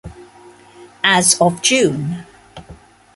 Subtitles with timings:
[1.03, 2.25] As of June.